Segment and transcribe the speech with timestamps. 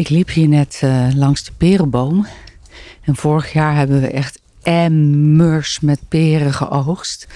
[0.00, 2.26] Ik liep hier net uh, langs de perenboom.
[3.02, 7.28] En vorig jaar hebben we echt emmers met peren geoogst.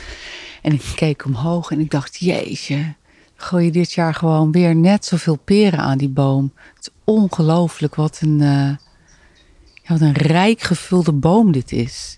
[0.62, 2.94] En ik keek omhoog en ik dacht, jeetje,
[3.36, 6.52] gooi je dit jaar gewoon weer net zoveel peren aan die boom.
[6.74, 8.78] Het is ongelooflijk wat een, ja,
[9.86, 12.16] wat een rijk gevulde boom dit is.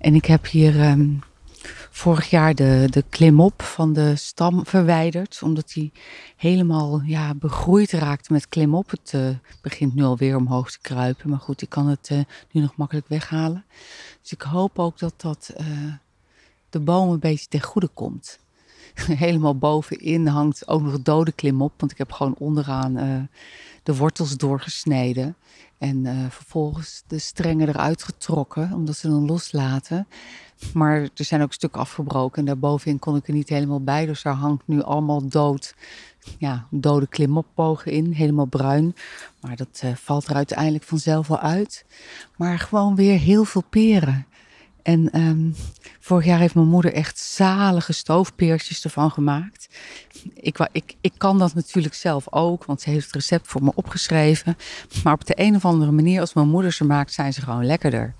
[0.00, 1.20] En ik heb hier um,
[2.00, 5.40] vorig jaar de, de klimop van de stam verwijderd.
[5.42, 5.92] Omdat die
[6.36, 8.90] helemaal ja, begroeid raakte met klimop.
[8.90, 9.28] Het uh,
[9.62, 11.30] begint nu alweer omhoog te kruipen.
[11.30, 13.64] Maar goed, ik kan het uh, nu nog makkelijk weghalen.
[14.22, 15.92] Dus ik hoop ook dat dat uh,
[16.70, 18.38] de boom een beetje ten goede komt.
[19.24, 21.72] helemaal bovenin hangt ook nog dode klimop.
[21.76, 23.28] Want ik heb gewoon onderaan
[23.82, 25.36] de wortels doorgesneden.
[25.78, 30.06] En uh, vervolgens de strengen eruit getrokken, omdat ze dan loslaten.
[30.74, 34.06] Maar er zijn ook stukken afgebroken en daarbovenin kon ik er niet helemaal bij.
[34.06, 35.74] Dus daar hangt nu allemaal dood,
[36.38, 38.94] ja, dode klimopbogen in, helemaal bruin.
[39.40, 41.84] Maar dat uh, valt er uiteindelijk vanzelf wel uit.
[42.36, 44.26] Maar gewoon weer heel veel peren.
[44.82, 45.54] En um,
[46.10, 49.68] vorig jaar heeft mijn moeder echt zalige stoofpeertjes ervan gemaakt.
[50.34, 53.72] Ik, ik, ik kan dat natuurlijk zelf ook, want ze heeft het recept voor me
[53.74, 54.56] opgeschreven.
[55.04, 57.66] Maar op de een of andere manier, als mijn moeder ze maakt, zijn ze gewoon
[57.66, 58.14] lekkerder.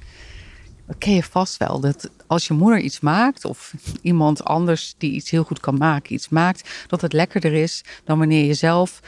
[0.87, 1.81] Dat ken je vast wel.
[1.81, 6.15] Dat als je moeder iets maakt, of iemand anders die iets heel goed kan maken,
[6.15, 9.01] iets maakt, dat het lekkerder is dan wanneer je zelf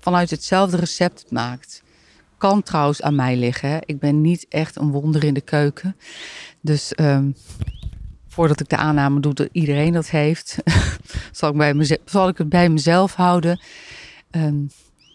[0.00, 1.82] vanuit hetzelfde recept het maakt.
[2.38, 3.80] Kan trouwens aan mij liggen.
[3.84, 5.96] Ik ben niet echt een wonder in de keuken.
[6.60, 7.34] Dus um,
[8.36, 10.56] voordat ik de aanname doe dat iedereen dat heeft,
[11.32, 13.60] zal, ik bij mezelf, zal ik het bij mezelf houden.
[14.30, 14.68] Um,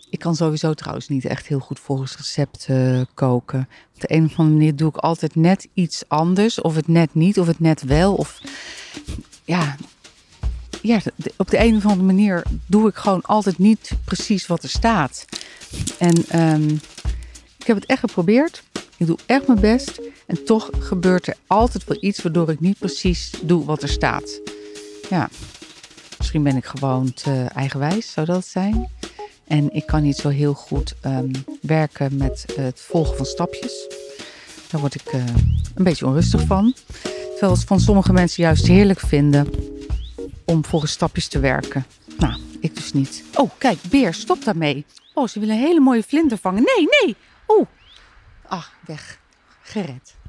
[0.10, 3.68] ik kan sowieso trouwens niet echt heel goed volgens recept uh, koken.
[3.94, 6.62] Op de een of andere manier doe ik altijd net iets anders.
[6.62, 8.14] Of het net niet, of het net wel.
[8.14, 8.42] Of
[9.44, 9.76] ja,
[10.82, 11.00] ja
[11.38, 15.26] op de een of andere manier doe ik gewoon altijd niet precies wat er staat.
[16.00, 16.80] En um,
[17.58, 18.64] ik heb het echt geprobeerd.
[18.98, 20.02] Ik doe echt mijn best.
[20.32, 24.40] En toch gebeurt er altijd wel iets waardoor ik niet precies doe wat er staat.
[25.10, 25.30] Ja,
[26.18, 28.90] misschien ben ik gewoon te eigenwijs, zou dat zijn?
[29.48, 31.32] En ik kan niet zo heel goed um,
[31.62, 33.88] werken met het volgen van stapjes.
[34.70, 35.26] Daar word ik uh,
[35.76, 36.76] een beetje onrustig van.
[37.32, 39.50] Terwijl het van sommige mensen juist heerlijk vinden
[40.46, 41.86] om volgens stapjes te werken.
[42.18, 43.24] Nou, ik dus niet.
[43.34, 44.86] Oh, kijk, beer, stop daarmee.
[45.14, 46.64] Oh, ze willen een hele mooie vlinder vangen.
[46.64, 47.16] Nee, nee.
[47.48, 47.68] Oeh.
[48.48, 49.20] Ah, weg.
[49.62, 50.20] Gered.